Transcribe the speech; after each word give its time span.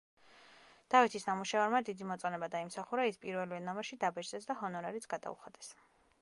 დავითის 0.93 1.27
ნამუშევარმა 1.27 1.81
დიდი 1.89 2.07
მოწონება 2.11 2.49
დაიმსახურა 2.55 3.05
ის 3.11 3.21
პირველივე 3.27 3.61
ნომერში 3.67 3.99
დაბეჭდეს 4.05 4.51
და 4.51 4.57
ჰონორარიც 4.65 5.09
გადაუხადეს. 5.15 5.71